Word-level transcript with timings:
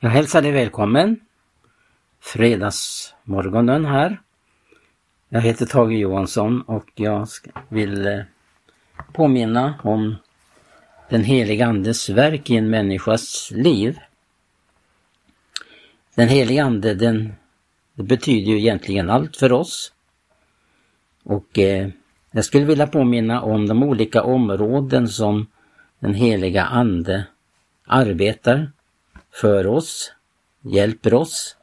Jag 0.00 0.10
hälsar 0.10 0.42
dig 0.42 0.52
välkommen. 0.52 1.20
Fredagsmorgonen 2.20 3.84
här. 3.84 4.20
Jag 5.28 5.40
heter 5.40 5.66
Tage 5.66 5.92
Johansson 5.92 6.62
och 6.62 6.90
jag 6.94 7.28
vill 7.68 8.06
eh, 8.06 8.20
påminna 9.12 9.80
om 9.82 10.16
den 11.08 11.24
heliga 11.24 11.66
Andes 11.66 12.08
verk 12.08 12.50
i 12.50 12.56
en 12.56 12.70
människas 12.70 13.50
liv. 13.54 13.98
Den 16.14 16.28
heliga 16.28 16.64
Ande 16.64 16.94
den 16.94 17.32
det 17.94 18.02
betyder 18.02 18.52
ju 18.52 18.58
egentligen 18.58 19.10
allt 19.10 19.36
för 19.36 19.52
oss. 19.52 19.92
Och 21.22 21.58
eh, 21.58 21.88
jag 22.30 22.44
skulle 22.44 22.64
vilja 22.64 22.86
påminna 22.86 23.42
om 23.42 23.68
de 23.68 23.82
olika 23.82 24.22
områden 24.22 25.08
som 25.08 25.46
den 25.98 26.14
heliga 26.14 26.64
Ande 26.64 27.26
arbetar 27.86 28.72
för 29.32 29.66
oss, 29.66 30.12
hjälper 30.60 31.14
oss 31.14 31.56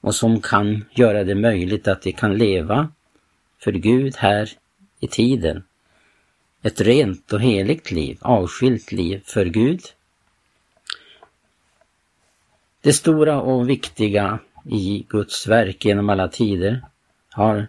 och 0.00 0.14
som 0.14 0.40
kan 0.40 0.84
göra 0.90 1.24
det 1.24 1.34
möjligt 1.34 1.88
att 1.88 2.06
vi 2.06 2.12
kan 2.12 2.38
leva 2.38 2.92
för 3.58 3.72
Gud 3.72 4.16
här 4.16 4.50
i 5.00 5.08
tiden. 5.08 5.64
Ett 6.62 6.80
rent 6.80 7.32
och 7.32 7.40
heligt 7.40 7.90
liv, 7.90 8.18
avskilt 8.20 8.92
liv 8.92 9.22
för 9.26 9.46
Gud. 9.46 9.80
Det 12.80 12.92
stora 12.92 13.40
och 13.40 13.68
viktiga 13.68 14.38
i 14.64 15.06
Guds 15.08 15.46
verk 15.46 15.84
genom 15.84 16.08
alla 16.08 16.28
tider 16.28 16.82
har 17.30 17.66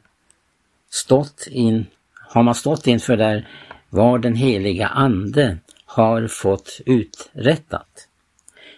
stått 0.90 1.48
in, 1.52 1.86
har 2.14 2.44
man 2.44 2.56
stått 2.56 2.88
inför 2.88 3.18
där 3.18 3.48
vad 3.90 4.22
den 4.22 4.36
heliga 4.36 4.88
Ande 4.88 5.58
har 5.86 6.28
fått 6.28 6.82
uträttat. 6.86 8.08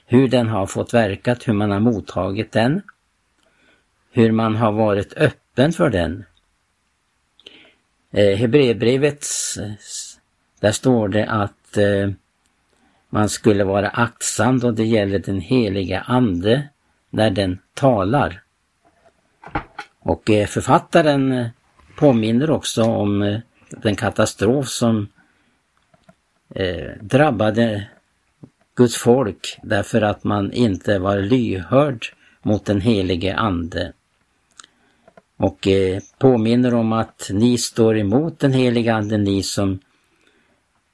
Hur 0.10 0.28
den 0.28 0.48
har 0.48 0.66
fått 0.66 0.94
verkat, 0.94 1.48
hur 1.48 1.54
man 1.54 1.72
har 1.72 1.80
mottagit 1.80 2.52
den, 2.52 2.82
hur 4.12 4.32
man 4.32 4.56
har 4.56 4.72
varit 4.72 5.14
öppen 5.14 5.74
för 5.74 5.90
den. 5.90 6.26
Eh, 8.12 8.38
Hebreerbrevet, 8.38 9.26
eh, 9.60 9.72
där 10.60 10.72
står 10.72 11.08
det 11.08 11.26
att 11.26 11.78
eh, 11.78 12.10
man 13.10 13.30
skulle 13.30 13.64
vara 13.64 13.90
aktsam 13.90 14.60
då 14.60 14.72
det 14.72 14.86
gäller 14.86 15.20
den 15.20 15.40
heliga 15.40 16.02
Ande 16.02 16.68
när 17.10 17.30
den 17.30 17.60
talar. 17.74 18.42
Och 20.00 20.30
eh, 20.30 20.48
författaren 20.48 21.32
eh, 21.32 21.48
påminner 21.98 22.50
också 22.50 22.84
om 22.84 23.22
eh, 23.22 23.40
den 23.70 23.96
katastrof 23.96 24.68
som 24.68 25.08
drabbade 27.00 27.88
Guds 28.78 28.98
folk 28.98 29.60
därför 29.64 30.02
att 30.02 30.24
man 30.24 30.52
inte 30.52 31.00
var 31.00 31.20
lyhörd 31.20 32.06
mot 32.42 32.66
den 32.66 32.82
helige 32.82 33.36
Ande. 33.36 33.94
Och 35.38 35.68
eh, 35.68 36.02
påminner 36.18 36.74
om 36.74 36.94
att 36.94 37.30
ni 37.34 37.58
står 37.58 37.98
emot 37.98 38.40
den 38.40 38.54
helige 38.54 38.94
Ande, 38.94 39.18
ni 39.18 39.44
som 39.44 39.80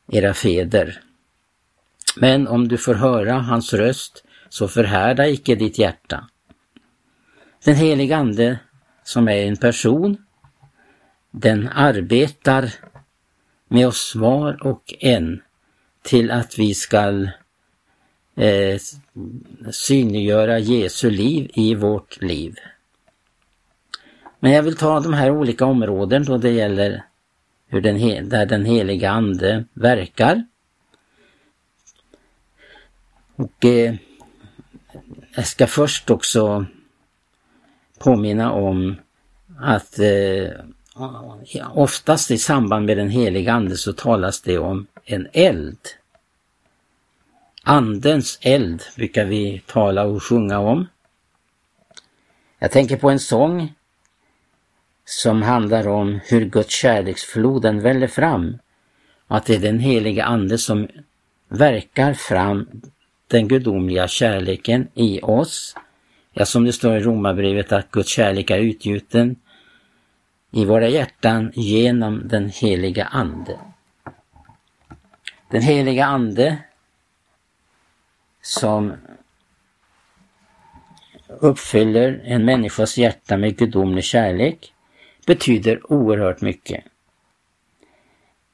era 0.08 0.34
fäder. 0.34 1.02
Men 2.18 2.48
om 2.48 2.68
du 2.68 2.78
får 2.78 2.94
höra 2.94 3.34
hans 3.34 3.74
röst, 3.74 4.24
så 4.50 4.68
förhärda 4.68 5.28
icke 5.28 5.56
ditt 5.56 5.80
hjärta. 5.80 6.30
Den 7.66 7.76
helige 7.76 8.18
Ande, 8.18 8.60
som 9.04 9.28
är 9.28 9.46
en 9.46 9.58
person, 9.58 10.18
den 11.32 11.70
arbetar 11.70 12.74
med 13.68 13.88
oss 13.88 14.16
var 14.16 14.68
och 14.68 14.94
en 15.00 15.42
till 16.02 16.32
att 16.32 16.60
vi 16.60 16.74
skall 16.74 17.32
eh, 18.36 18.80
synliggöra 19.72 20.60
Jesu 20.60 21.10
liv 21.10 21.52
i 21.54 21.76
vårt 21.76 22.22
liv. 22.22 22.56
Men 24.40 24.52
jag 24.52 24.64
vill 24.64 24.76
ta 24.76 25.00
de 25.00 25.14
här 25.14 25.32
olika 25.32 25.66
områden 25.66 26.24
då 26.24 26.38
det 26.38 26.52
gäller 26.52 27.04
hur 27.68 27.82
den, 27.82 28.30
där 28.30 28.46
den 28.46 28.66
heliga 28.66 29.12
Ande 29.12 29.66
verkar. 29.74 30.46
Och 33.36 33.66
eh, 33.66 33.96
jag 35.36 35.48
ska 35.48 35.68
först 35.68 36.10
också 36.10 36.66
påminna 38.00 38.52
om 38.52 38.96
att 39.60 40.00
eh, 40.00 40.52
oftast 41.74 42.32
i 42.32 42.38
samband 42.38 42.86
med 42.86 42.98
den 42.98 43.10
heliga 43.10 43.54
Ande 43.54 43.78
så 43.78 43.94
talas 43.94 44.42
det 44.42 44.58
om 44.58 44.88
en 45.06 45.28
eld. 45.34 45.80
Andens 47.66 48.40
eld 48.42 48.84
brukar 48.96 49.26
vi 49.26 49.62
tala 49.66 50.04
och 50.04 50.24
sjunga 50.24 50.60
om. 50.60 50.88
Jag 52.60 52.72
tänker 52.72 52.98
på 52.98 53.10
en 53.10 53.20
sång 53.20 53.74
som 55.06 55.42
handlar 55.42 55.88
om 55.88 56.20
hur 56.26 56.46
Guds 56.46 56.74
kärleksfloden 56.74 57.82
väller 57.82 58.08
fram 58.08 58.58
och 59.28 59.38
att 59.38 59.46
det 59.46 59.56
är 59.56 59.60
den 59.60 59.80
heliga 59.80 60.26
Ande 60.26 60.58
som 60.58 60.88
verkar 61.48 62.14
fram 62.14 62.82
den 63.28 63.48
gudomliga 63.48 64.08
kärleken 64.08 64.88
i 64.94 65.22
oss. 65.22 65.76
Ja, 66.34 66.46
som 66.46 66.66
det 66.66 66.74
står 66.74 66.98
i 66.98 67.00
Romarbrevet 67.00 67.72
att 67.72 67.92
Guds 67.92 68.10
kärlek 68.10 68.52
är 68.52 68.60
utgjuten 68.60 69.36
i 70.52 70.66
våra 70.66 70.88
hjärtan 70.88 71.52
genom 71.56 72.28
den 72.28 72.50
heliga 72.50 73.06
Ande. 73.06 73.60
Den 75.52 75.62
heliga 75.62 76.06
Ande 76.06 76.58
som 78.44 78.94
uppfyller 81.28 82.22
en 82.26 82.46
människas 82.46 82.98
hjärta 82.98 83.38
med 83.38 83.58
gudomlig 83.58 84.04
kärlek 84.04 84.74
betyder 85.26 85.92
oerhört 85.92 86.42
mycket. 86.42 86.84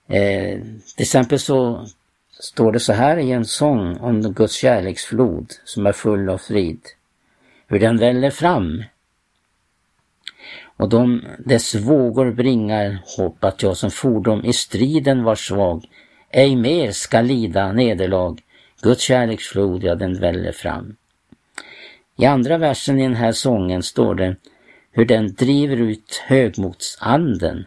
Eh, 0.07 0.61
till 0.95 1.03
exempel 1.03 1.39
så 1.39 1.87
står 2.39 2.71
det 2.71 2.79
så 2.79 2.93
här 2.93 3.17
i 3.17 3.31
en 3.31 3.45
sång 3.45 3.97
om 3.97 4.21
Guds 4.33 4.53
kärleksflod 4.53 5.53
som 5.65 5.85
är 5.85 5.91
full 5.91 6.29
av 6.29 6.37
frid. 6.37 6.81
Hur 7.67 7.79
den 7.79 7.97
väller 7.97 8.29
fram. 8.29 8.83
Och 10.77 10.89
de, 10.89 11.25
dess 11.39 11.75
vågor 11.75 12.31
bringar 12.31 12.99
hopp 13.17 13.43
att 13.43 13.63
jag 13.63 13.77
som 13.77 13.91
fordom 13.91 14.45
i 14.45 14.53
striden 14.53 15.23
var 15.23 15.35
svag 15.35 15.85
ej 16.29 16.55
mer 16.55 16.91
ska 16.91 17.21
lida 17.21 17.71
nederlag. 17.71 18.37
Guds 18.81 19.01
kärleksflod, 19.01 19.83
ja 19.83 19.95
den 19.95 20.19
väller 20.19 20.51
fram. 20.51 20.95
I 22.17 22.25
andra 22.25 22.57
versen 22.57 22.99
i 22.99 23.03
den 23.03 23.15
här 23.15 23.31
sången 23.31 23.83
står 23.83 24.15
det 24.15 24.35
hur 24.91 25.05
den 25.05 25.33
driver 25.33 25.77
ut 25.77 26.23
högmotsanden. 26.27 27.65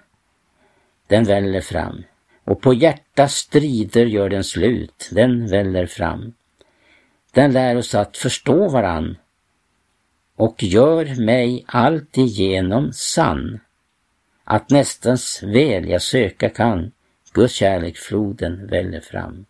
Den 1.06 1.24
väller 1.24 1.60
fram 1.60 2.04
och 2.44 2.62
på 2.62 2.74
hjärtas 2.74 3.34
strider 3.34 4.06
gör 4.06 4.28
den 4.28 4.44
slut, 4.44 5.08
den 5.12 5.46
väller 5.46 5.86
fram. 5.86 6.34
Den 7.32 7.52
lär 7.52 7.76
oss 7.76 7.94
att 7.94 8.16
förstå 8.16 8.68
varann 8.68 9.16
och 10.36 10.62
gör 10.62 11.24
mig 11.24 11.64
alltigenom 11.66 12.92
sann. 12.92 13.60
Att 14.44 14.70
nästans 14.70 15.42
väl 15.42 15.88
jag 15.88 16.02
söka 16.02 16.48
kan, 16.48 16.92
Guds 17.32 17.54
kärleksfloden 17.54 18.66
väller 18.66 19.00
fram. 19.00 19.44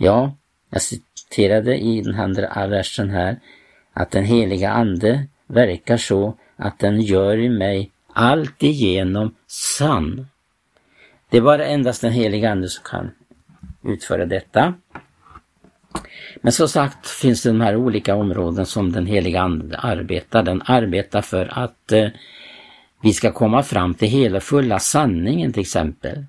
Ja, 0.00 0.36
jag 0.70 0.82
citerade 0.82 1.76
i 1.76 2.00
den 2.00 2.14
andra 2.14 2.66
versen 2.66 3.10
här 3.10 3.40
att 3.92 4.10
den 4.10 4.24
heliga 4.24 4.70
Ande 4.70 5.26
verkar 5.46 5.96
så 5.96 6.36
att 6.56 6.78
den 6.78 7.00
gör 7.00 7.38
i 7.38 7.48
mig 7.48 7.90
alltigenom 8.12 9.34
sann. 9.46 10.26
Det 11.30 11.36
är 11.36 11.40
bara 11.40 11.66
endast 11.66 12.00
den 12.00 12.12
heliga 12.12 12.50
Ande 12.50 12.68
som 12.68 12.84
kan 12.84 13.10
utföra 13.82 14.26
detta. 14.26 14.74
Men 16.40 16.52
som 16.52 16.68
sagt 16.68 17.08
finns 17.08 17.42
det 17.42 17.48
de 17.48 17.60
här 17.60 17.76
olika 17.76 18.14
områden 18.14 18.66
som 18.66 18.92
den 18.92 19.06
heliga 19.06 19.40
Ande 19.40 19.78
arbetar. 19.78 20.42
Den 20.42 20.62
arbetar 20.64 21.22
för 21.22 21.58
att 21.58 21.92
eh, 21.92 22.08
vi 23.02 23.12
ska 23.12 23.32
komma 23.32 23.62
fram 23.62 23.94
till 23.94 24.08
hela 24.08 24.40
fulla 24.40 24.78
sanningen 24.78 25.52
till 25.52 25.60
exempel. 25.60 26.24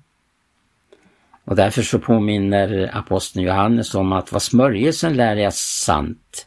Och 1.44 1.56
därför 1.56 1.82
så 1.82 1.98
påminner 1.98 2.90
aposteln 2.92 3.44
Johannes 3.44 3.94
om 3.94 4.12
att 4.12 4.32
vad 4.32 4.42
smörjelsen 4.42 5.16
lär 5.16 5.36
är 5.36 5.50
sant. 5.50 6.46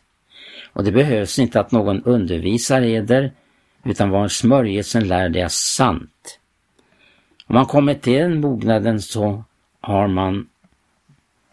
Och 0.73 0.83
det 0.83 0.91
behövs 0.91 1.39
inte 1.39 1.59
att 1.59 1.71
någon 1.71 2.03
undervisar 2.03 2.81
eder, 2.81 3.31
utan 3.83 4.09
vad 4.09 4.31
smörjelsen 4.31 5.07
lär 5.07 5.29
det 5.29 5.41
är 5.41 5.47
sant. 5.47 6.39
Om 7.47 7.55
man 7.55 7.65
kommer 7.65 7.93
till 7.93 8.13
den 8.13 8.41
mognaden 8.41 9.01
så 9.01 9.43
har 9.81 10.07
man 10.07 10.47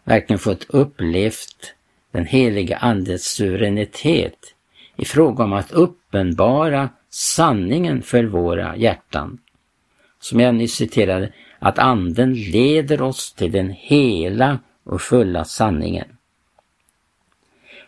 verkligen 0.03 0.39
fått 0.39 0.65
upplevt 0.69 1.73
den 2.11 2.25
heliga 2.25 2.77
Andes 2.77 3.23
suveränitet 3.23 4.37
i 4.95 5.05
fråga 5.05 5.43
om 5.43 5.53
att 5.53 5.71
uppenbara 5.71 6.89
sanningen 7.09 8.01
för 8.01 8.23
våra 8.23 8.77
hjärtan. 8.77 9.37
Som 10.19 10.39
jag 10.39 10.55
nyss 10.55 10.73
citerade, 10.75 11.33
att 11.61 11.79
Anden 11.79 12.33
leder 12.33 13.01
oss 13.01 13.33
till 13.33 13.51
den 13.51 13.69
hela 13.69 14.59
och 14.83 15.01
fulla 15.01 15.45
sanningen. 15.45 16.07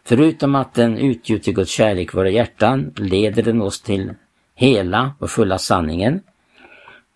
Förutom 0.03 0.55
att 0.55 0.73
den 0.73 0.97
utgjuter 0.97 1.51
Guds 1.51 1.71
kärlek 1.71 2.13
i 2.13 2.17
våra 2.17 2.29
hjärtan 2.29 2.93
leder 2.95 3.43
den 3.43 3.61
oss 3.61 3.81
till 3.81 4.13
hela 4.55 5.15
och 5.19 5.29
fulla 5.29 5.57
sanningen. 5.57 6.21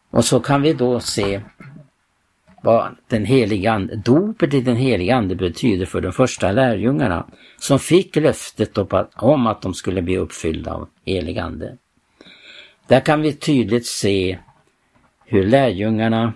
Och 0.09 0.25
så 0.25 0.39
kan 0.39 0.61
vi 0.61 0.73
då 0.73 0.99
se 0.99 1.41
vad 2.61 2.95
den 3.07 3.25
heliga 3.25 3.71
ande, 3.71 3.95
dopet 3.95 4.53
i 4.53 4.61
den 4.61 4.75
heliga 4.75 5.15
ande 5.15 5.35
betyder 5.35 5.85
för 5.85 6.01
de 6.01 6.11
första 6.11 6.51
lärjungarna 6.51 7.27
som 7.57 7.79
fick 7.79 8.15
löftet 8.15 8.77
om 9.15 9.47
att 9.47 9.61
de 9.61 9.73
skulle 9.73 10.01
bli 10.01 10.17
uppfyllda 10.17 10.73
av 10.73 10.89
helig 11.05 11.39
ande. 11.39 11.77
Där 12.87 12.99
kan 12.99 13.21
vi 13.21 13.33
tydligt 13.33 13.85
se 13.85 14.37
hur 15.29 15.43
lärjungarna 15.43 16.33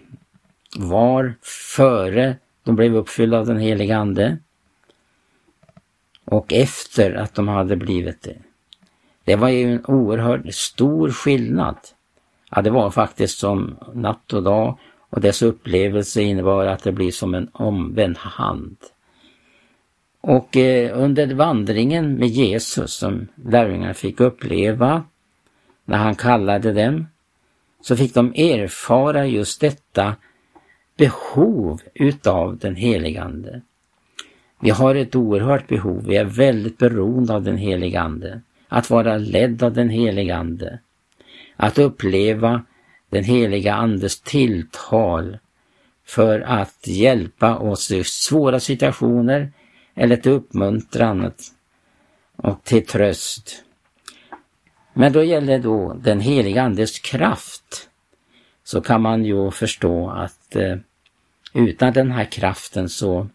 var 0.77 1.33
före 1.75 2.35
de 2.63 2.75
blev 2.75 2.95
uppfyllda 2.95 3.39
av 3.39 3.45
den 3.45 3.59
heliga 3.59 3.97
Ande 3.97 4.37
och 6.25 6.53
efter 6.53 7.13
att 7.13 7.35
de 7.35 7.47
hade 7.47 7.75
blivit 7.75 8.21
det. 8.21 8.37
Det 9.23 9.35
var 9.35 9.49
ju 9.49 9.73
en 9.73 9.85
oerhört 9.85 10.53
stor 10.53 11.11
skillnad. 11.11 11.75
Ja, 12.51 12.61
det 12.61 12.69
var 12.69 12.91
faktiskt 12.91 13.37
som 13.37 13.77
natt 13.93 14.33
och 14.33 14.43
dag 14.43 14.77
och 15.09 15.21
dess 15.21 15.41
upplevelse 15.41 16.21
innebar 16.21 16.65
att 16.65 16.83
det 16.83 16.91
blir 16.91 17.11
som 17.11 17.33
en 17.33 17.49
omvänd 17.51 18.17
hand. 18.17 18.77
Och 20.21 20.57
eh, 20.57 20.99
under 20.99 21.33
vandringen 21.33 22.15
med 22.15 22.27
Jesus 22.27 22.93
som 22.93 23.27
lärjungarna 23.35 23.93
fick 23.93 24.19
uppleva 24.19 25.03
när 25.85 25.97
han 25.97 26.15
kallade 26.15 26.73
dem 26.73 27.07
så 27.81 27.97
fick 27.97 28.13
de 28.13 28.33
erfara 28.35 29.25
just 29.25 29.61
detta 29.61 30.15
behov 30.97 31.81
utav 31.93 32.57
den 32.57 32.75
heligande. 32.75 33.61
Vi 34.61 34.69
har 34.69 34.95
ett 34.95 35.15
oerhört 35.15 35.67
behov, 35.67 36.05
vi 36.07 36.15
är 36.15 36.25
väldigt 36.25 36.77
beroende 36.77 37.33
av 37.33 37.43
den 37.43 37.57
heligande. 37.57 38.41
Att 38.67 38.89
vara 38.89 39.17
ledd 39.17 39.63
av 39.63 39.73
den 39.73 39.89
heligande. 39.89 40.79
Att 41.55 41.77
uppleva 41.77 42.63
den 43.09 43.23
heliga 43.23 43.73
Andes 43.73 44.21
tilltal 44.21 45.37
för 46.05 46.39
att 46.39 46.87
hjälpa 46.87 47.57
oss 47.57 47.91
i 47.91 48.03
svåra 48.03 48.59
situationer 48.59 49.51
eller 49.95 50.17
till 50.17 50.31
uppmuntran 50.31 51.31
och 52.35 52.63
till 52.63 52.85
tröst. 52.85 53.63
Men 54.93 55.13
då 55.13 55.23
gäller 55.23 55.59
då 55.59 55.93
den 55.93 56.19
heliga 56.19 56.61
Andes 56.63 56.99
kraft 56.99 57.89
så 58.63 58.81
kan 58.81 59.01
man 59.01 59.25
ju 59.25 59.51
förstå 59.51 60.09
att 60.09 60.55
eh, 60.55 60.75
utan 61.53 61.93
den 61.93 62.11
här 62.11 62.25
kraften 62.25 62.89
så 62.89 63.27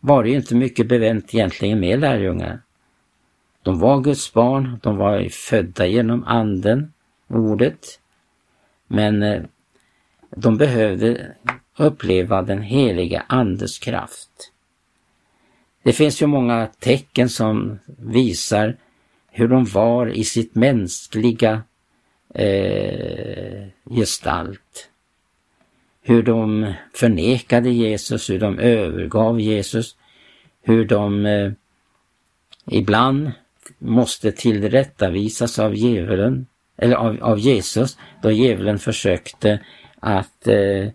var 0.00 0.22
det 0.22 0.30
ju 0.30 0.36
inte 0.36 0.54
mycket 0.54 0.88
bevänt 0.88 1.34
egentligen 1.34 1.80
med 1.80 2.00
lärjungar. 2.00 2.60
De 3.62 3.78
var 3.78 4.00
Guds 4.00 4.32
barn, 4.32 4.78
de 4.82 4.96
var 4.96 5.28
födda 5.28 5.86
genom 5.86 6.24
anden, 6.24 6.92
ordet. 7.28 8.00
Men 8.86 9.22
eh, 9.22 9.42
de 10.30 10.56
behövde 10.56 11.34
uppleva 11.76 12.42
den 12.42 12.62
heliga 12.62 13.24
Andes 13.26 13.78
kraft. 13.78 14.52
Det 15.82 15.92
finns 15.92 16.22
ju 16.22 16.26
många 16.26 16.68
tecken 16.78 17.28
som 17.28 17.78
visar 17.98 18.76
hur 19.36 19.48
de 19.48 19.64
var 19.64 20.06
i 20.06 20.24
sitt 20.24 20.54
mänskliga 20.54 21.62
eh, 22.34 23.66
gestalt. 23.84 24.90
Hur 26.02 26.22
de 26.22 26.72
förnekade 26.94 27.70
Jesus, 27.70 28.30
hur 28.30 28.38
de 28.38 28.58
övergav 28.58 29.40
Jesus, 29.40 29.96
hur 30.62 30.84
de 30.84 31.26
eh, 31.26 31.52
ibland 32.66 33.32
måste 33.78 34.32
tillrättavisas 34.32 35.58
av 35.58 35.74
djävulen, 35.74 36.46
eller 36.76 36.96
av, 36.96 37.22
av 37.22 37.38
Jesus, 37.38 37.98
då 38.22 38.30
djävulen 38.30 38.78
försökte 38.78 39.60
att 40.00 40.46
eh, 40.46 40.88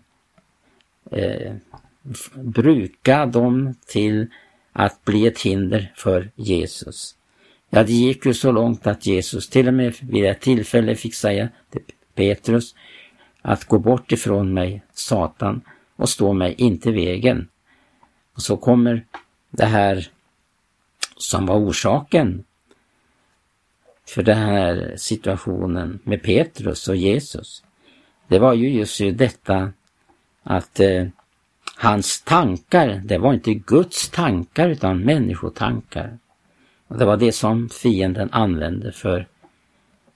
eh, 1.10 1.54
bruka 2.34 3.26
dem 3.26 3.74
till 3.86 4.26
att 4.72 5.04
bli 5.04 5.26
ett 5.26 5.40
hinder 5.40 5.92
för 5.96 6.30
Jesus. 6.34 7.16
Ja, 7.74 7.82
det 7.82 7.92
gick 7.92 8.26
ju 8.26 8.34
så 8.34 8.52
långt 8.52 8.86
att 8.86 9.06
Jesus 9.06 9.48
till 9.48 9.68
och 9.68 9.74
med 9.74 9.94
vid 10.00 10.24
ett 10.24 10.40
tillfälle 10.40 10.96
fick 10.96 11.14
säga 11.14 11.48
till 11.70 11.82
Petrus 12.14 12.74
att 13.42 13.64
gå 13.64 13.78
bort 13.78 14.12
ifrån 14.12 14.54
mig, 14.54 14.82
Satan, 14.92 15.60
och 15.96 16.08
stå 16.08 16.32
mig 16.32 16.54
inte 16.58 16.88
i 16.88 16.92
vägen. 16.92 17.48
Och 18.34 18.42
så 18.42 18.56
kommer 18.56 19.06
det 19.50 19.64
här 19.64 20.08
som 21.16 21.46
var 21.46 21.56
orsaken 21.56 22.44
för 24.08 24.22
den 24.22 24.38
här 24.38 24.94
situationen 24.96 25.98
med 26.04 26.22
Petrus 26.22 26.88
och 26.88 26.96
Jesus. 26.96 27.64
Det 28.28 28.38
var 28.38 28.54
ju 28.54 28.68
just 28.68 29.00
detta 29.14 29.72
att 30.42 30.80
eh, 30.80 31.06
hans 31.76 32.22
tankar, 32.22 33.02
det 33.04 33.18
var 33.18 33.34
inte 33.34 33.54
Guds 33.54 34.10
tankar 34.10 34.68
utan 34.68 35.00
människotankar. 35.00 36.18
Och 36.92 36.98
det 36.98 37.04
var 37.04 37.16
det 37.16 37.32
som 37.32 37.68
fienden 37.68 38.28
använde 38.32 38.92
för 38.92 39.26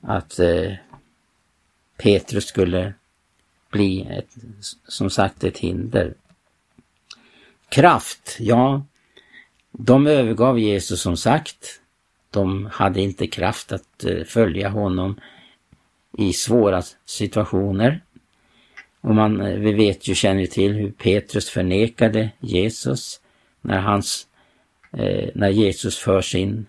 att 0.01 0.39
eh, 0.39 0.73
Petrus 1.97 2.45
skulle 2.45 2.95
bli 3.71 4.07
ett, 4.11 4.37
som 4.89 5.11
sagt 5.11 5.45
ett 5.45 5.59
hinder. 5.59 6.15
Kraft, 7.69 8.37
ja, 8.41 8.83
de 9.73 10.07
övergav 10.07 10.59
Jesus 10.59 11.01
som 11.01 11.17
sagt. 11.17 11.81
De 12.31 12.67
hade 12.67 13.01
inte 13.01 13.27
kraft 13.27 13.73
att 13.73 14.05
eh, 14.05 14.25
följa 14.25 14.69
honom 14.69 15.21
i 16.19 16.33
svåra 16.33 16.83
situationer. 17.05 18.01
Och 19.01 19.15
man, 19.15 19.41
eh, 19.41 19.59
vi 19.59 19.73
vet 19.73 20.09
ju, 20.09 20.15
känner 20.15 20.47
till 20.47 20.73
hur 20.73 20.91
Petrus 20.91 21.51
förnekade 21.51 22.31
Jesus 22.41 23.21
när 23.61 23.81
hans 23.81 24.27
eh, 24.93 25.31
när 25.35 25.49
Jesus 25.49 25.99
förs 25.99 26.35
in 26.35 26.67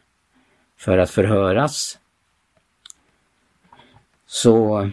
för 0.77 0.97
att 0.97 1.09
förhöras. 1.09 1.99
Så, 4.25 4.89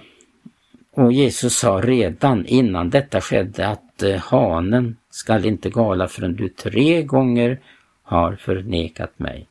och 0.91 1.13
Jesus 1.13 1.57
sa 1.57 1.81
redan 1.85 2.47
innan 2.47 2.91
detta 2.91 3.21
skedde 3.21 3.69
att 3.69 4.03
eh, 4.03 4.17
hanen 4.17 4.97
skall 5.11 5.47
inte 5.47 5.71
gala 5.71 6.09
förrän 6.09 6.37
du 6.37 6.49
tre 6.49 7.03
gånger 7.03 7.61
har 8.03 8.37
förnekat 8.37 9.19
mig. 9.19 9.47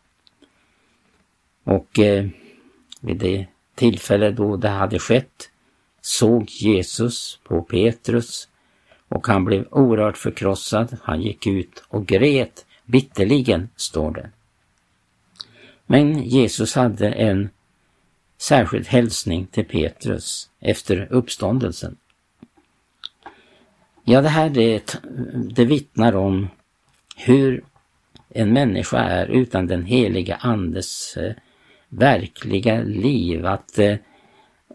Och 1.64 2.00
eh, 2.00 2.28
vid 3.02 3.18
det 3.18 3.48
tillfälle 3.76 4.32
då 4.32 4.58
det 4.58 4.70
hade 4.70 5.00
skett 5.00 5.50
såg 6.02 6.50
Jesus 6.50 7.40
på 7.44 7.62
Petrus 7.62 8.50
och 9.08 9.28
han 9.28 9.46
blev 9.46 9.68
oerhört 9.72 10.18
förkrossad. 10.18 10.98
Han 11.04 11.22
gick 11.22 11.48
ut 11.48 11.84
och 11.88 12.06
grät 12.06 12.66
bitterligen, 12.86 13.70
står 13.76 14.12
det. 14.12 14.30
Men 15.86 16.24
Jesus 16.24 16.76
hade 16.76 17.10
en 17.10 17.50
särskild 18.38 18.88
hälsning 18.88 19.46
till 19.46 19.66
Petrus 19.66 20.50
efter 20.60 21.08
uppståndelsen. 21.12 21.98
Ja, 24.04 24.22
det 24.22 24.30
här 24.30 24.50
det, 24.50 25.00
det 25.56 25.66
vittnar 25.66 26.16
om 26.16 26.48
hur 27.18 27.64
en 28.30 28.54
människa 28.54 28.98
är 28.98 29.26
utan 29.26 29.68
den 29.68 29.86
heliga 29.86 30.36
Andes 30.36 31.18
eh, 31.18 31.34
verkliga 31.90 32.82
liv. 32.82 33.46
Att 33.46 33.80
eh, 33.80 33.92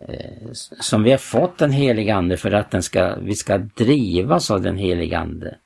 eh 0.09 0.53
som 0.81 1.03
vi 1.03 1.11
har 1.11 1.19
fått 1.19 1.59
den 1.59 1.73
heliga 1.73 2.17
Ande 2.17 2.37
för 2.37 2.53
att 2.53 2.71
den 2.71 2.83
ska, 2.83 3.17
vi 3.17 3.35
ska 3.35 3.59
drivas 3.59 4.51
av 4.51 4.63
den 4.63 4.77
heliga 4.77 5.19
Ande. 5.19 5.57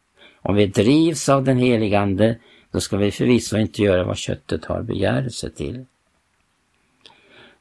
Om 0.42 0.54
vi 0.54 0.66
drivs 0.66 1.28
av 1.28 1.44
den 1.44 1.58
helige 1.58 2.00
Ande, 2.00 2.38
då 2.70 2.80
ska 2.80 2.96
vi 2.96 3.10
förvisso 3.10 3.56
inte 3.56 3.82
göra 3.82 4.04
vad 4.04 4.16
köttet 4.16 4.64
har 4.64 4.82
begärelse 4.82 5.50
till. 5.50 5.84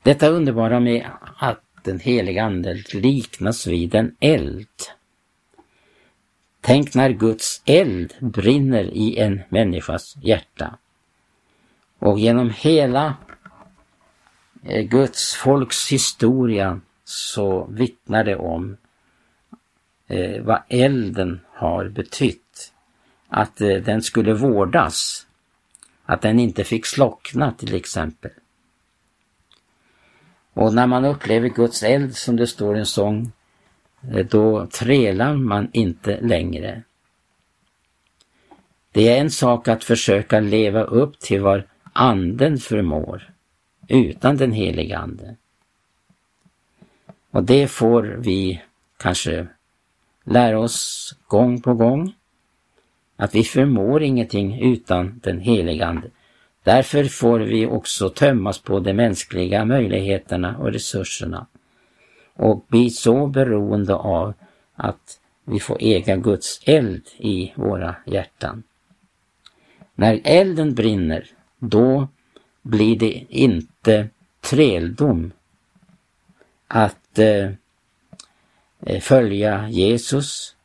Detta 0.03 0.27
underbara 0.27 0.79
med 0.79 1.09
att 1.37 1.63
den 1.83 1.99
helige 1.99 2.43
Ande 2.43 2.83
liknas 2.93 3.67
vid 3.67 3.95
en 3.95 4.15
eld. 4.19 4.67
Tänk 6.61 6.95
när 6.95 7.09
Guds 7.09 7.61
eld 7.65 8.13
brinner 8.19 8.83
i 8.83 9.17
en 9.17 9.41
människas 9.49 10.17
hjärta. 10.21 10.77
Och 11.99 12.19
genom 12.19 12.49
hela 12.49 13.15
eh, 14.63 14.81
Guds 14.81 15.35
folks 15.35 15.91
historia 15.91 16.81
så 17.03 17.65
vittnar 17.65 18.23
det 18.23 18.35
om 18.35 18.77
eh, 20.07 20.43
vad 20.43 20.61
elden 20.69 21.39
har 21.53 21.89
betytt 21.89 22.40
att 23.31 23.61
eh, 23.61 23.75
den 23.75 24.01
skulle 24.01 24.33
vårdas. 24.33 25.27
Att 26.05 26.21
den 26.21 26.39
inte 26.39 26.63
fick 26.63 26.85
slockna 26.85 27.51
till 27.51 27.75
exempel. 27.75 28.31
Och 30.53 30.73
när 30.73 30.87
man 30.87 31.05
upplever 31.05 31.49
Guds 31.49 31.83
eld 31.83 32.15
som 32.15 32.35
det 32.35 32.47
står 32.47 32.75
i 32.75 32.79
en 32.79 32.85
sång, 32.85 33.31
eh, 34.13 34.25
då 34.25 34.67
trälar 34.67 35.33
man 35.33 35.69
inte 35.73 36.21
längre. 36.21 36.83
Det 38.91 39.09
är 39.09 39.21
en 39.21 39.31
sak 39.31 39.67
att 39.67 39.83
försöka 39.83 40.39
leva 40.39 40.83
upp 40.83 41.19
till 41.19 41.41
vad 41.41 41.63
anden 41.93 42.57
förmår 42.57 43.33
utan 43.87 44.37
den 44.37 44.51
heliga 44.51 44.97
ande. 44.97 45.35
Och 47.31 47.43
det 47.43 47.67
får 47.67 48.03
vi 48.03 48.61
kanske 48.97 49.47
lära 50.23 50.59
oss 50.59 51.15
gång 51.27 51.61
på 51.61 51.73
gång. 51.73 52.13
Att 53.21 53.35
vi 53.35 53.43
förmår 53.43 54.03
ingenting 54.03 54.61
utan 54.61 55.19
den 55.23 55.39
heliga 55.39 55.85
Ande. 55.85 56.07
Därför 56.63 57.03
får 57.03 57.39
vi 57.39 57.65
också 57.65 58.09
tömmas 58.09 58.59
på 58.59 58.79
de 58.79 58.93
mänskliga 58.93 59.65
möjligheterna 59.65 60.57
och 60.57 60.73
resurserna 60.73 61.47
och 62.33 62.65
bli 62.67 62.89
så 62.89 63.27
beroende 63.27 63.95
av 63.95 64.33
att 64.75 65.19
vi 65.45 65.59
får 65.59 65.77
äga 65.79 66.15
Guds 66.15 66.61
eld 66.65 67.07
i 67.17 67.53
våra 67.55 67.95
hjärtan. 68.05 68.63
När 69.95 70.21
elden 70.23 70.75
brinner, 70.75 71.25
då 71.59 72.07
blir 72.61 72.99
det 72.99 73.25
inte 73.29 74.09
träldom 74.49 75.31
att 76.67 77.19
eh, 77.19 77.51
följa 79.01 79.69
Jesus, 79.69 80.55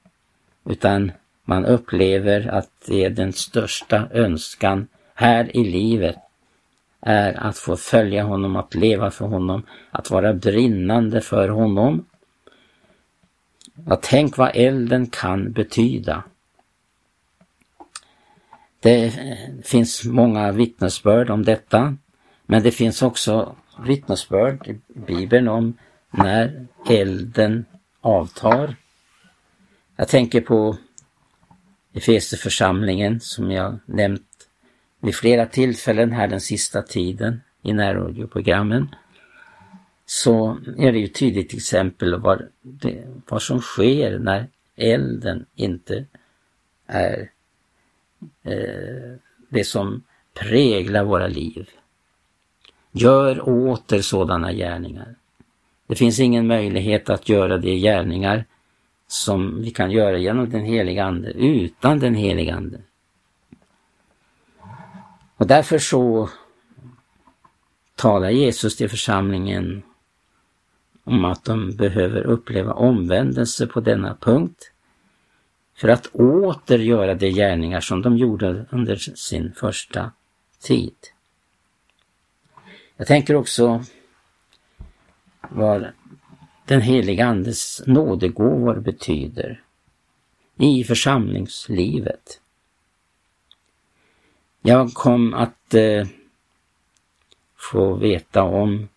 utan 0.64 1.12
man 1.48 1.64
upplever 1.64 2.48
att 2.48 2.70
det 2.86 3.04
är 3.04 3.10
den 3.10 3.32
största 3.32 4.08
önskan 4.10 4.88
här 5.14 5.56
i 5.56 5.64
livet 5.64 6.16
är 7.00 7.46
att 7.46 7.58
få 7.58 7.76
följa 7.76 8.24
honom, 8.24 8.56
att 8.56 8.74
leva 8.74 9.10
för 9.10 9.26
honom, 9.26 9.66
att 9.90 10.10
vara 10.10 10.34
brinnande 10.34 11.20
för 11.20 11.48
honom. 11.48 12.04
Ja 13.86 13.98
tänk 14.02 14.36
vad 14.36 14.50
elden 14.54 15.06
kan 15.06 15.52
betyda. 15.52 16.22
Det 18.80 19.12
finns 19.64 20.04
många 20.04 20.52
vittnesbörd 20.52 21.30
om 21.30 21.44
detta, 21.44 21.96
men 22.46 22.62
det 22.62 22.70
finns 22.70 23.02
också 23.02 23.56
vittnesbörd 23.84 24.68
i 24.68 24.80
Bibeln 24.88 25.48
om 25.48 25.74
när 26.10 26.66
elden 26.88 27.64
avtar. 28.00 28.76
Jag 29.96 30.08
tänker 30.08 30.40
på 30.40 30.76
Efesierförsamlingen 31.96 33.20
som 33.20 33.50
jag 33.50 33.78
nämnt 33.86 34.48
vid 35.00 35.14
flera 35.14 35.46
tillfällen 35.46 36.12
här 36.12 36.28
den 36.28 36.40
sista 36.40 36.82
tiden 36.82 37.40
i 37.62 37.72
närradioprogrammen 37.72 38.94
så 40.06 40.58
är 40.78 40.92
det 40.92 40.98
ju 40.98 41.04
ett 41.04 41.14
tydligt 41.14 41.54
exempel 41.54 42.20
vad, 42.20 42.42
det, 42.62 43.04
vad 43.28 43.42
som 43.42 43.60
sker 43.60 44.18
när 44.18 44.48
elden 44.76 45.46
inte 45.54 46.04
är 46.86 47.30
eh, 48.42 49.16
det 49.48 49.64
som 49.64 50.02
präglar 50.34 51.04
våra 51.04 51.26
liv. 51.26 51.70
Gör 52.92 53.48
åter 53.48 54.00
sådana 54.00 54.52
gärningar. 54.52 55.14
Det 55.86 55.94
finns 55.94 56.20
ingen 56.20 56.46
möjlighet 56.46 57.10
att 57.10 57.28
göra 57.28 57.58
de 57.58 57.76
gärningar 57.76 58.44
som 59.06 59.62
vi 59.62 59.70
kan 59.70 59.90
göra 59.90 60.18
genom 60.18 60.50
den 60.50 60.64
heliga 60.64 61.04
Ande 61.04 61.30
utan 61.32 61.98
den 61.98 62.14
heliga 62.14 62.54
Ande. 62.54 62.80
Och 65.36 65.46
därför 65.46 65.78
så 65.78 66.30
talar 67.94 68.30
Jesus 68.30 68.76
till 68.76 68.90
församlingen 68.90 69.82
om 71.04 71.24
att 71.24 71.44
de 71.44 71.76
behöver 71.76 72.22
uppleva 72.22 72.72
omvändelse 72.72 73.66
på 73.66 73.80
denna 73.80 74.16
punkt 74.20 74.72
för 75.76 75.88
att 75.88 76.06
åter 76.06 76.78
göra 76.78 77.14
de 77.14 77.30
gärningar 77.30 77.80
som 77.80 78.02
de 78.02 78.16
gjorde 78.16 78.66
under 78.70 78.96
sin 78.96 79.52
första 79.52 80.12
tid. 80.60 80.94
Jag 82.96 83.06
tänker 83.06 83.34
också 83.34 83.84
vad 85.40 85.86
den 86.66 86.80
heliga 86.80 87.26
Andes 87.26 87.82
nådegåvor 87.86 88.74
betyder 88.80 89.62
i 90.56 90.84
församlingslivet. 90.84 92.40
Jag 94.62 94.94
kom 94.94 95.34
att 95.34 95.74
eh, 95.74 96.06
få 97.56 97.94
veta 97.94 98.42
om 98.42 98.88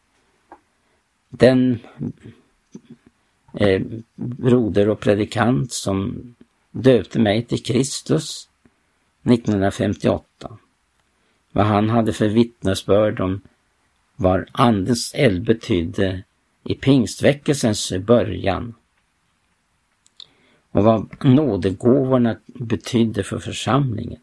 den 1.30 1.80
eh, 3.54 3.82
broder 4.16 4.90
och 4.90 5.00
predikant 5.00 5.72
som 5.72 6.36
döpte 6.72 7.20
mig 7.20 7.46
till 7.46 7.64
Kristus 7.64 8.50
1958. 9.24 10.58
Vad 11.52 11.66
han 11.66 11.90
hade 11.90 12.14
för 12.14 12.28
vittnesbörd 12.28 13.20
om 13.20 13.42
vad 14.16 14.50
Andens 14.52 15.14
eld 15.16 15.44
betydde 15.44 16.24
i 16.70 16.76
pingstväckelsens 16.76 17.94
början 17.98 18.76
och 20.72 20.84
vad 20.84 21.26
nådegåvorna 21.26 22.38
betydde 22.46 23.24
för 23.24 23.40
församlingen. 23.40 24.20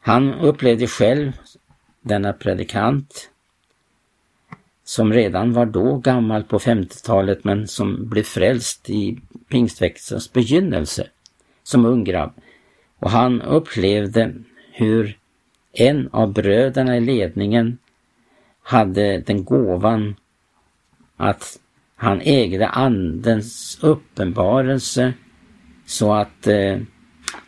Han 0.00 0.34
upplevde 0.34 0.86
själv, 0.86 1.32
denna 2.00 2.32
predikant, 2.32 3.30
som 4.84 5.12
redan 5.12 5.52
var 5.52 5.66
då 5.66 5.98
gammal 5.98 6.44
på 6.44 6.58
50-talet 6.58 7.44
men 7.44 7.68
som 7.68 8.08
blev 8.08 8.22
frälst 8.22 8.90
i 8.90 9.18
pingstväckelsens 9.48 10.32
begynnelse 10.32 11.08
som 11.62 11.86
ung 11.86 12.04
grabb. 12.04 12.32
Och 12.98 13.10
han 13.10 13.42
upplevde 13.42 14.34
hur 14.72 15.18
en 15.72 16.08
av 16.12 16.32
bröderna 16.32 16.96
i 16.96 17.00
ledningen 17.00 17.78
hade 18.68 19.18
den 19.18 19.44
gåvan 19.44 20.16
att 21.16 21.58
han 21.96 22.20
ägde 22.20 22.68
andens 22.68 23.78
uppenbarelse 23.82 25.12
så 25.86 26.12
att 26.14 26.46
eh, 26.46 26.78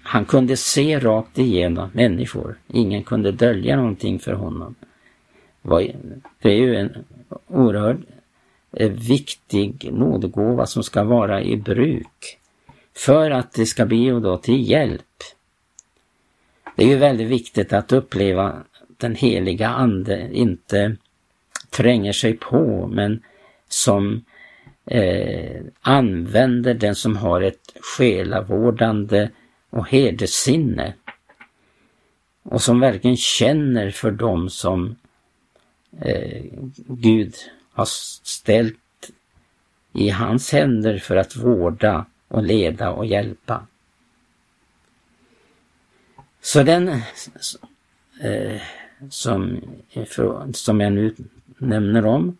han 0.03 0.25
kunde 0.25 0.57
se 0.57 0.99
rakt 0.99 1.39
igenom 1.39 1.91
människor. 1.93 2.59
Ingen 2.69 3.05
kunde 3.05 3.33
dölja 3.33 3.77
någonting 3.77 4.19
för 4.19 4.33
honom. 4.33 4.75
Det 6.43 6.49
är 6.49 6.57
ju 6.57 6.77
en 6.77 7.05
oerhört 7.47 8.01
eh, 8.73 8.91
viktig 8.91 9.93
nådegåva 9.93 10.67
som 10.67 10.83
ska 10.83 11.05
vara 11.05 11.43
i 11.43 11.57
bruk 11.57 12.39
för 12.97 13.31
att 13.31 13.53
det 13.53 13.67
ska 13.67 13.87
bli 13.87 14.11
då 14.11 14.37
till 14.37 14.71
hjälp. 14.71 15.03
Det 16.77 16.85
är 16.85 16.89
ju 16.89 16.97
väldigt 16.97 17.29
viktigt 17.29 17.73
att 17.73 17.93
uppleva 17.93 18.63
den 18.97 19.15
heliga 19.15 19.69
Ande 19.69 20.31
inte 20.33 20.97
tränger 21.71 22.13
sig 22.13 22.37
på 22.37 22.87
men 22.93 23.23
som 23.69 24.25
eh, 24.87 25.63
använder 25.81 26.75
den 26.75 26.95
som 26.95 27.17
har 27.17 27.41
ett 27.41 27.77
själavårdande 27.81 29.31
och 29.71 29.89
hederssinne 29.89 30.95
och 32.43 32.63
som 32.63 32.81
verkligen 32.81 33.17
känner 33.17 33.91
för 33.91 34.11
dem 34.11 34.51
som 34.51 34.97
eh, 36.01 36.43
Gud 36.87 37.35
har 37.73 37.85
ställt 38.25 38.77
i 39.93 40.09
hans 40.09 40.53
händer 40.53 40.99
för 40.99 41.17
att 41.17 41.37
vårda 41.37 42.07
och 42.29 42.43
leda 42.43 42.91
och 42.91 43.07
hjälpa. 43.07 43.67
Så 46.41 46.63
den 46.63 46.89
eh, 48.21 48.61
som, 49.11 49.61
som 50.53 50.81
jag 50.81 50.93
nu 50.93 51.15
nämner 51.61 52.07
om, 52.07 52.37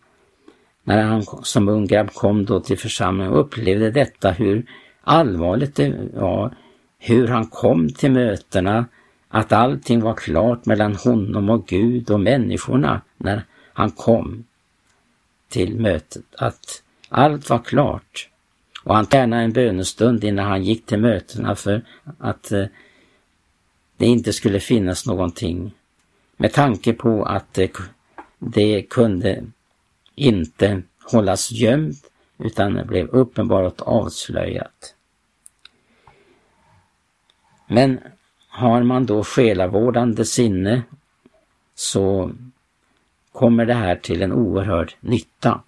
när 0.83 1.03
han 1.03 1.23
som 1.23 1.69
ung 1.69 1.87
grabb 1.87 2.13
kom 2.13 2.45
då 2.45 2.59
till 2.59 2.77
församlingen 2.77 3.33
och 3.33 3.39
upplevde 3.39 3.91
detta 3.91 4.31
hur 4.31 4.65
allvarligt 5.01 5.75
det 5.75 6.09
var, 6.13 6.55
hur 6.99 7.27
han 7.27 7.47
kom 7.47 7.89
till 7.89 8.11
mötena, 8.11 8.85
att 9.27 9.51
allting 9.51 10.01
var 10.01 10.13
klart 10.13 10.65
mellan 10.65 10.95
honom 10.95 11.49
och 11.49 11.67
Gud 11.67 12.11
och 12.11 12.19
människorna 12.19 13.01
när 13.17 13.43
han 13.73 13.91
kom 13.91 14.43
till 15.49 15.79
mötet, 15.79 16.23
att 16.37 16.83
allt 17.09 17.49
var 17.49 17.59
klart. 17.59 18.29
Och 18.83 18.95
han 18.95 19.05
tränade 19.05 19.43
en 19.43 19.53
bönestund 19.53 20.23
innan 20.23 20.45
han 20.45 20.63
gick 20.63 20.85
till 20.85 20.99
mötena 20.99 21.55
för 21.55 21.81
att 22.17 22.51
eh, 22.51 22.65
det 23.97 24.05
inte 24.05 24.33
skulle 24.33 24.59
finnas 24.59 25.05
någonting. 25.05 25.71
Med 26.37 26.53
tanke 26.53 26.93
på 26.93 27.23
att 27.23 27.57
eh, 27.57 27.67
det, 28.41 28.81
kunde 28.81 29.45
inte 30.15 30.81
hållas 31.11 31.51
gömt 31.51 32.11
utan 32.37 32.73
det 32.73 32.85
blev 32.85 33.07
uppenbart 33.07 33.81
avslöjat. 33.81 34.95
Men 37.67 37.99
har 38.47 38.83
man 38.83 39.05
då 39.05 39.23
själavårdande 39.23 40.25
sinne 40.25 40.83
så 41.75 42.31
kommer 43.31 43.65
det 43.65 43.73
här 43.73 43.95
till 43.95 44.21
en 44.21 44.33
oerhörd 44.33 44.93
nytta. 44.99 45.61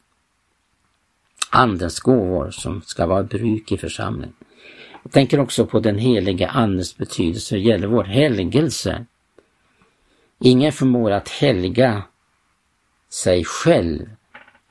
Andens 1.49 1.99
gåvor 1.99 2.51
som 2.51 2.81
ska 2.81 3.05
vara 3.05 3.23
bruk 3.23 3.71
i 3.71 3.77
församlingen. 3.77 4.35
Jag 5.03 5.11
tänker 5.11 5.39
också 5.39 5.65
på 5.65 5.79
den 5.79 5.97
heliga 5.97 6.47
Andens 6.47 6.97
betydelse 6.97 7.55
vad 7.55 7.61
gäller 7.61 7.87
vår 7.87 8.03
helgelse. 8.03 9.05
Ingen 10.39 10.71
förmår 10.71 11.11
att 11.11 11.29
helga 11.29 12.03
sig 13.13 13.45
själv 13.45 14.09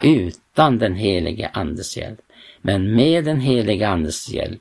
utan 0.03 0.79
den 0.79 0.95
helige 0.95 1.49
Andes 1.49 1.97
hjälp. 1.97 2.21
Men 2.61 2.95
med 2.95 3.25
den 3.25 3.41
helige 3.41 3.89
Andes 3.89 4.29
hjälp 4.29 4.61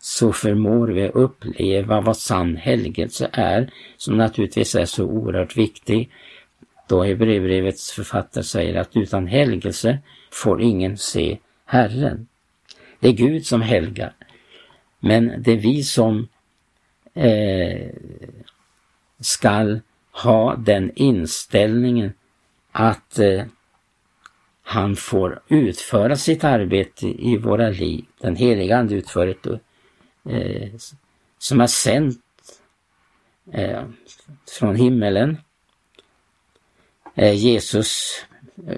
så 0.00 0.32
förmår 0.32 0.88
vi 0.88 1.08
uppleva 1.08 2.00
vad 2.00 2.16
sann 2.16 2.56
helgelse 2.56 3.30
är, 3.32 3.70
som 3.96 4.16
naturligtvis 4.16 4.74
är 4.74 4.84
så 4.84 5.04
oerhört 5.04 5.56
viktig. 5.56 6.10
Då 6.88 7.04
Hebreerbrevets 7.04 7.92
författare 7.92 8.44
säger 8.44 8.74
att 8.74 8.96
utan 8.96 9.26
helgelse 9.26 9.98
får 10.30 10.62
ingen 10.62 10.96
se 10.96 11.38
Herren. 11.66 12.28
Det 13.00 13.08
är 13.08 13.12
Gud 13.12 13.46
som 13.46 13.62
helgar. 13.62 14.14
Men 15.00 15.42
det 15.42 15.52
är 15.52 15.56
vi 15.56 15.82
som 15.82 16.28
eh, 17.14 17.88
skall 19.20 19.80
ha 20.12 20.56
den 20.56 20.92
inställningen 20.94 22.12
att 22.76 23.18
eh, 23.18 23.44
han 24.62 24.96
får 24.96 25.42
utföra 25.48 26.16
sitt 26.16 26.44
arbete 26.44 27.06
i 27.06 27.36
våra 27.36 27.70
liv. 27.70 28.04
Den 28.20 28.36
heliga 28.36 28.76
Ande 28.78 28.94
utför 28.94 29.26
ett 29.26 29.46
eh, 30.28 30.68
som 31.38 31.60
är 31.60 31.66
sänt 31.66 32.20
eh, 33.52 33.82
från 34.58 34.76
himmelen. 34.76 35.36
Eh, 37.14 37.34
Jesus 37.34 38.22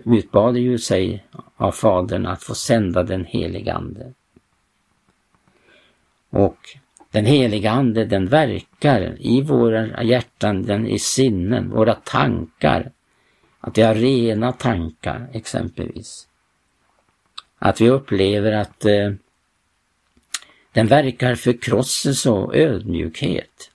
utbad 0.04 0.56
ju 0.56 0.78
sig 0.78 1.24
av 1.56 1.72
Fadern 1.72 2.26
att 2.26 2.42
få 2.42 2.54
sända 2.54 3.02
den 3.02 3.24
heliga 3.24 3.74
Ande. 3.74 4.12
Och 6.30 6.58
den 7.10 7.26
heliga 7.26 7.70
Ande 7.70 8.04
den 8.04 8.26
verkar 8.26 9.16
i 9.20 9.42
våra 9.42 10.02
hjärtan, 10.02 10.62
den 10.62 10.86
i 10.86 10.98
sinnen, 10.98 11.70
våra 11.70 11.94
tankar. 11.94 12.92
Att 13.66 13.78
vi 13.78 13.82
har 13.82 13.94
rena 13.94 14.52
tankar 14.52 15.28
exempelvis. 15.32 16.28
Att 17.58 17.80
vi 17.80 17.90
upplever 17.90 18.52
att 18.52 18.84
eh, 18.84 19.12
den 20.72 20.86
verkar 20.86 21.34
förkrosselse 21.34 22.30
och 22.30 22.56
ödmjukhet. 22.56 23.70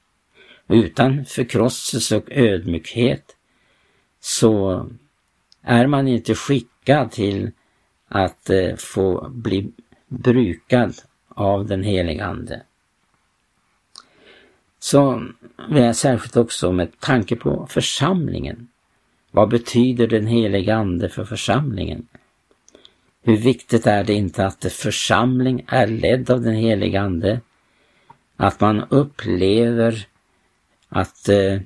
Utan 0.68 1.26
förkrosselse 1.26 2.18
och 2.18 2.32
ödmjukhet 2.32 3.36
så 4.20 4.86
är 5.62 5.88
man 5.88 6.08
inte 6.08 6.36
skickad 6.36 7.12
till 7.12 7.52
att 8.08 8.50
eh, 8.50 8.76
få 8.76 9.30
bli 9.30 9.72
brukad 10.08 10.96
av 11.28 11.66
den 11.66 11.84
heliga 11.84 12.26
Ande. 12.26 12.64
Så 14.80 15.24
vill 15.70 15.84
jag 15.84 15.96
särskilt 15.96 16.38
också 16.38 16.72
med 16.72 17.00
tanke 17.00 17.36
på 17.36 17.68
församlingen. 17.70 18.68
Vad 19.32 19.50
betyder 19.50 20.08
den 20.08 20.28
heliga 20.28 20.76
Ande 20.76 21.10
för 21.10 21.26
församlingen? 21.26 22.08
Hur 23.24 23.38
viktigt 23.38 23.88
är 23.88 24.04
det 24.04 24.14
inte 24.14 24.46
att 24.46 24.74
församling 24.74 25.66
är 25.68 25.88
ledd 25.88 26.30
av 26.30 26.42
den 26.42 26.56
heliga 26.56 27.02
Ande? 27.02 27.42
Att 28.36 28.60
man 28.60 28.84
upplever 28.90 30.08
att 30.90 31.30
eh, 31.30 31.62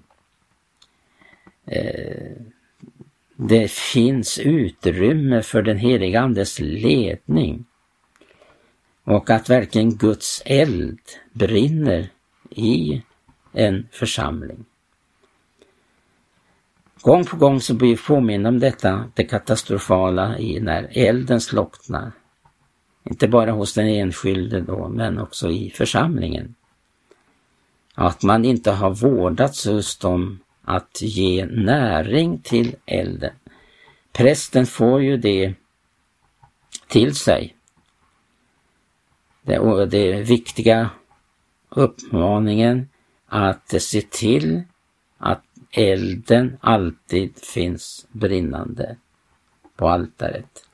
eh, 1.65 2.31
det 3.35 3.71
finns 3.71 4.39
utrymme 4.39 5.41
för 5.41 5.61
den 5.61 5.77
heliga 5.77 6.21
Andes 6.21 6.59
ledning 6.59 7.65
och 9.03 9.29
att 9.29 9.49
verkligen 9.49 9.97
Guds 9.97 10.41
eld 10.45 10.99
brinner 11.33 12.09
i 12.49 13.01
en 13.53 13.87
församling. 13.91 14.65
Gång 17.05 17.25
på 17.25 17.37
gång 17.37 17.61
så 17.61 17.73
blir 17.73 17.89
vi 17.89 17.97
påminna 17.97 18.49
om 18.49 18.59
detta, 18.59 19.11
det 19.13 19.23
katastrofala 19.23 20.37
i 20.37 20.59
när 20.59 20.89
elden 20.91 21.41
slocknar. 21.41 22.11
Inte 23.03 23.27
bara 23.27 23.51
hos 23.51 23.73
den 23.73 23.87
enskilde 23.87 24.61
då, 24.61 24.89
men 24.89 25.19
också 25.19 25.49
i 25.51 25.69
församlingen. 25.69 26.55
Att 27.95 28.23
man 28.23 28.45
inte 28.45 28.71
har 28.71 28.89
vårdats 28.89 29.65
just 29.65 30.05
om 30.05 30.39
att 30.61 31.01
ge 31.01 31.45
näring 31.45 32.39
till 32.39 32.75
elden. 32.85 33.33
Prästen 34.11 34.65
får 34.65 35.01
ju 35.01 35.17
det 35.17 35.53
till 36.87 37.15
sig. 37.15 37.55
Det, 39.41 39.85
det 39.85 40.21
viktiga 40.21 40.89
uppmaningen 41.69 42.89
att 43.27 43.81
se 43.81 44.01
till 44.01 44.63
elden 45.77 46.57
alltid 46.61 47.37
finns 47.37 48.07
brinnande 48.11 48.97
på 49.75 49.89
altaret. 49.89 50.65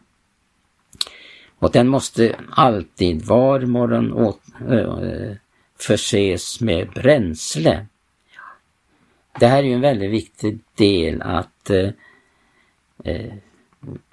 Och 1.59 1.71
den 1.71 1.87
måste 1.87 2.35
alltid 2.49 3.25
var 3.25 3.59
morgon 3.59 4.13
åt, 4.13 4.41
äh, 4.69 5.35
förses 5.79 6.61
med 6.61 6.89
bränsle. 6.89 7.85
Det 9.39 9.47
här 9.47 9.57
är 9.57 9.67
ju 9.67 9.73
en 9.73 9.81
väldigt 9.81 10.11
viktig 10.11 10.59
del 10.75 11.21
att 11.21 11.69
äh, 11.69 13.33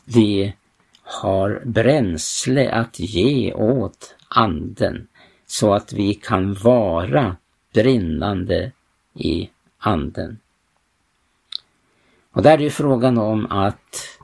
vi 0.05 0.55
har 1.03 1.62
bränsle 1.64 2.70
att 2.70 2.98
ge 2.98 3.53
åt 3.53 4.14
anden 4.29 5.09
så 5.46 5.74
att 5.74 5.92
vi 5.92 6.14
kan 6.14 6.55
vara 6.55 7.37
brinnande 7.74 8.72
i 9.14 9.51
anden. 9.79 10.38
Och 12.38 12.44
där 12.44 12.59
är 12.59 12.62
ju 12.62 12.70
frågan 12.70 13.18
om 13.18 13.46
att 13.51 14.18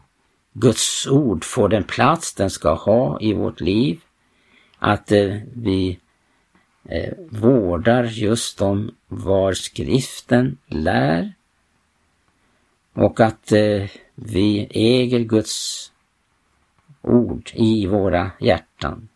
Guds 0.53 1.07
ord 1.07 1.45
får 1.45 1.69
den 1.69 1.85
plats 1.85 2.35
den 2.35 2.51
ska 2.51 2.75
ha 2.75 3.21
i 3.21 3.33
vårt 3.33 3.61
liv. 3.61 4.01
Att 4.79 5.13
eh, 5.13 5.37
vi 5.55 5.99
eh, 6.85 7.13
vårdar 7.31 8.05
just 8.05 8.63
om 8.63 8.95
var 9.09 9.53
skriften 9.53 10.59
lär. 10.67 11.33
Och 12.93 13.21
att 13.21 13.53
eh, 13.53 13.91
vi 14.15 14.69
äger 14.71 15.21
Guds 15.21 15.93
ord 17.03 17.51
i 17.55 17.87
våra 17.87 18.31
hjärtan. 18.41 19.09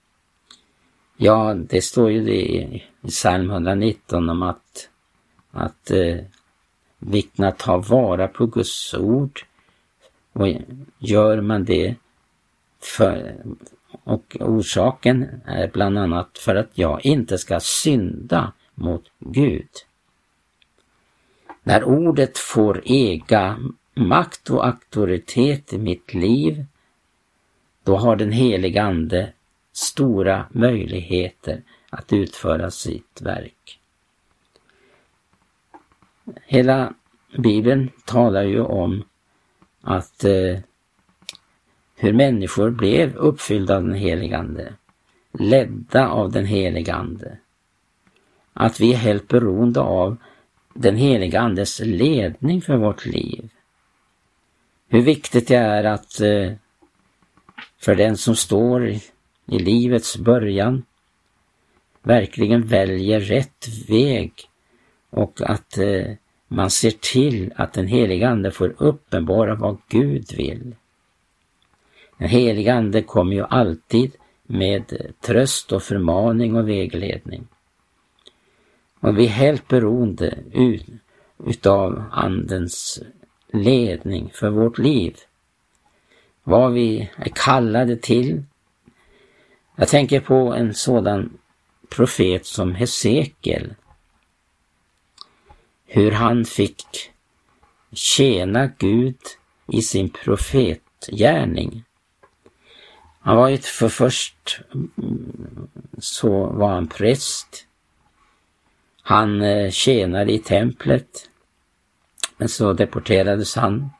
Ja, 1.16 1.54
det 1.54 1.84
står 1.84 2.10
ju 2.10 2.24
det 2.24 2.46
i 2.46 2.84
psalm 3.06 3.50
119 3.50 4.28
om 4.28 4.42
att, 4.42 4.88
att 5.50 5.90
eh, 5.90 6.18
vittna, 6.98 7.10
vikten 7.12 7.44
att 7.44 7.58
ta 7.58 7.76
vara 7.78 8.28
på 8.28 8.46
Guds 8.46 8.94
ord. 8.94 9.40
Och 10.32 10.48
gör 10.98 11.40
man 11.40 11.64
det 11.64 11.94
för, 12.80 13.36
och 14.04 14.36
orsaken 14.40 15.40
är 15.44 15.68
bland 15.68 15.98
annat 15.98 16.38
för 16.38 16.54
att 16.54 16.70
jag 16.74 17.04
inte 17.04 17.38
ska 17.38 17.60
synda 17.60 18.52
mot 18.74 19.04
Gud. 19.18 19.68
När 21.62 21.84
ordet 21.84 22.38
får 22.38 22.82
äga 22.84 23.58
makt 23.94 24.50
och 24.50 24.66
auktoritet 24.66 25.72
i 25.72 25.78
mitt 25.78 26.14
liv, 26.14 26.64
då 27.84 27.96
har 27.96 28.16
den 28.16 28.32
helige 28.32 28.82
Ande 28.82 29.32
stora 29.72 30.46
möjligheter 30.50 31.62
att 31.90 32.12
utföra 32.12 32.70
sitt 32.70 33.20
verk. 33.22 33.77
Hela 36.46 36.94
Bibeln 37.38 37.90
talar 38.04 38.42
ju 38.42 38.60
om 38.60 39.04
att 39.82 40.24
eh, 40.24 40.58
hur 41.96 42.12
människor 42.12 42.70
blev 42.70 43.16
uppfyllda 43.16 43.76
av 43.76 43.82
den 43.82 43.94
heligande, 43.94 44.72
ledda 45.32 46.08
av 46.08 46.32
den 46.32 46.44
heligande. 46.44 47.38
Att 48.52 48.80
vi 48.80 48.92
är 48.92 48.96
helt 48.96 49.28
beroende 49.28 49.80
av 49.80 50.16
den 50.74 50.96
heliga 50.96 51.40
Andes 51.40 51.80
ledning 51.80 52.62
för 52.62 52.76
vårt 52.76 53.06
liv. 53.06 53.48
Hur 54.88 55.02
viktigt 55.02 55.48
det 55.48 55.56
är 55.56 55.84
att 55.84 56.20
eh, 56.20 56.52
för 57.78 57.94
den 57.94 58.16
som 58.16 58.36
står 58.36 58.88
i 58.88 59.00
livets 59.58 60.16
början 60.16 60.84
verkligen 62.02 62.62
väljer 62.62 63.20
rätt 63.20 63.68
väg 63.88 64.32
och 65.10 65.40
att 65.40 65.78
eh, 65.78 66.06
man 66.48 66.70
ser 66.70 66.90
till 66.90 67.52
att 67.56 67.72
den 67.72 67.86
heliga 67.86 68.28
Ande 68.28 68.50
får 68.50 68.74
uppenbara 68.78 69.54
vad 69.54 69.78
Gud 69.88 70.32
vill. 70.36 70.74
Den 72.18 72.28
heliga 72.28 72.74
Ande 72.74 73.02
kommer 73.02 73.36
ju 73.36 73.44
alltid 73.44 74.12
med 74.46 75.12
tröst 75.20 75.72
och 75.72 75.82
förmaning 75.82 76.56
och 76.56 76.68
vägledning. 76.68 77.48
Och 79.00 79.18
vi 79.18 79.24
är 79.24 79.30
helt 79.30 79.68
beroende 79.68 80.38
ut, 80.52 80.86
utav 81.46 82.04
Andens 82.10 83.02
ledning 83.52 84.30
för 84.34 84.50
vårt 84.50 84.78
liv. 84.78 85.16
Vad 86.44 86.72
vi 86.72 87.10
är 87.16 87.30
kallade 87.34 87.96
till, 87.96 88.42
jag 89.76 89.88
tänker 89.88 90.20
på 90.20 90.34
en 90.34 90.74
sådan 90.74 91.38
profet 91.88 92.46
som 92.46 92.74
Hesekiel. 92.74 93.74
Hur 95.90 96.10
han 96.10 96.44
fick 96.44 97.10
tjäna 97.92 98.66
Gud 98.78 99.16
i 99.66 99.82
sin 99.82 100.10
profetgärning. 100.10 101.84
Han 103.20 103.36
var 103.36 103.48
ju 103.48 103.58
för 103.58 103.88
först 103.88 104.60
mm, 104.74 105.68
så 105.98 106.46
var 106.46 106.68
han 106.68 106.86
präst. 106.86 107.66
Han 109.02 109.42
eh, 109.42 109.70
tjänade 109.70 110.32
i 110.32 110.38
templet. 110.38 111.30
Men 112.36 112.48
så 112.48 112.72
deporterades 112.72 113.56
han 113.56 113.90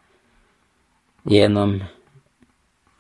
genom 1.23 1.85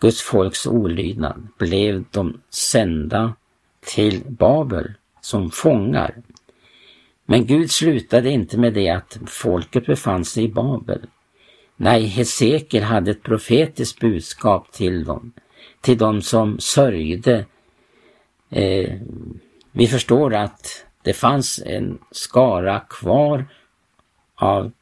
Guds 0.01 0.23
folks 0.23 0.67
olydnad 0.67 1.49
blev 1.59 2.05
de 2.11 2.41
sända 2.51 3.35
till 3.81 4.25
Babel 4.29 4.95
som 5.21 5.51
fångar. 5.51 6.23
Men 7.31 7.47
Gud 7.47 7.71
slutade 7.71 8.31
inte 8.31 8.59
med 8.59 8.75
det 8.75 8.91
att 8.91 9.19
folket 9.27 9.87
befann 9.87 10.25
sig 10.25 10.45
i 10.45 10.49
Babel. 10.49 11.07
Nej, 11.77 12.07
Hesekiel 12.07 12.83
hade 12.83 13.11
ett 13.11 13.23
profetiskt 13.23 14.01
budskap 14.01 14.73
till 14.73 15.05
dem, 15.05 15.33
till 15.81 15.99
dem 15.99 16.23
som 16.23 16.59
sörjde. 16.59 17.45
Eh, 18.51 18.95
vi 19.73 19.87
förstår 19.87 20.35
att 20.35 20.87
det 21.03 21.13
fanns 21.13 21.63
en 21.67 21.99
skara 22.11 22.81
kvar 22.81 23.45
av 24.35 24.73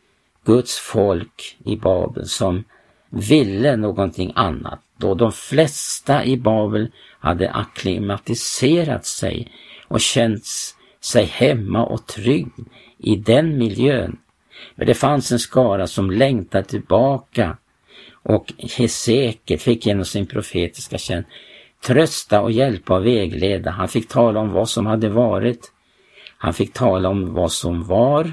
Guds 0.44 0.78
folk 0.78 1.56
i 1.64 1.76
Babel 1.76 2.26
som 2.26 2.64
ville 3.10 3.76
någonting 3.76 4.32
annat. 4.34 4.80
Då 4.96 5.14
de 5.14 5.32
flesta 5.32 6.24
i 6.24 6.36
Babel 6.36 6.92
hade 7.18 7.50
akklimatiserat 7.50 9.06
sig 9.06 9.52
och 9.88 10.00
känts 10.00 10.76
sig 11.00 11.24
hemma 11.24 11.84
och 11.84 12.06
trygg 12.06 12.48
i 12.98 13.16
den 13.16 13.58
miljön. 13.58 14.18
Men 14.74 14.86
det 14.86 14.94
fanns 14.94 15.32
en 15.32 15.38
skara 15.38 15.86
som 15.86 16.10
längtade 16.10 16.64
tillbaka 16.64 17.56
och 18.12 18.52
Hesekiel 18.58 19.60
fick 19.60 19.86
genom 19.86 20.04
sin 20.04 20.26
profetiska 20.26 20.98
tjänst 20.98 21.28
trösta 21.86 22.40
och 22.40 22.52
hjälpa 22.52 22.94
och 22.94 23.06
vägleda. 23.06 23.70
Han 23.70 23.88
fick 23.88 24.08
tala 24.08 24.40
om 24.40 24.52
vad 24.52 24.68
som 24.68 24.86
hade 24.86 25.08
varit. 25.08 25.72
Han 26.38 26.54
fick 26.54 26.72
tala 26.72 27.08
om 27.08 27.34
vad 27.34 27.52
som 27.52 27.84
var 27.84 28.32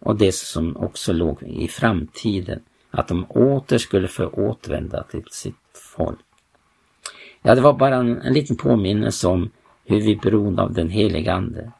och 0.00 0.16
det 0.16 0.34
som 0.34 0.76
också 0.76 1.12
låg 1.12 1.42
i 1.42 1.68
framtiden. 1.68 2.60
Att 2.90 3.08
de 3.08 3.24
åter 3.24 3.78
skulle 3.78 4.08
få 4.08 4.26
återvända 4.26 5.02
till 5.02 5.24
sitt 5.30 5.54
folk. 5.96 6.18
Ja, 7.42 7.54
det 7.54 7.60
var 7.60 7.72
bara 7.72 7.96
en, 7.96 8.20
en 8.20 8.32
liten 8.32 8.56
påminnelse 8.56 9.28
om 9.28 9.50
hur 9.84 10.00
vi 10.00 10.12
är 10.12 10.16
beroende 10.16 10.62
av 10.62 10.72
den 10.72 10.90
helige 10.90 11.32
Ande. 11.32 11.72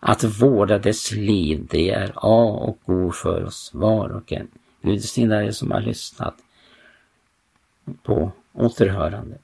Att 0.00 0.24
vårda 0.24 0.78
dess 0.78 1.12
liv, 1.12 1.66
det 1.70 1.90
är 1.90 2.12
A 2.14 2.44
och 2.44 2.78
O 2.84 3.12
för 3.12 3.44
oss 3.44 3.70
var 3.74 4.08
och 4.08 4.32
en. 4.32 4.48
Gud 4.82 5.00
är 5.00 5.50
som 5.52 5.70
har 5.70 5.80
lyssnat 5.80 6.34
på 8.02 8.32
återhörande. 8.52 9.38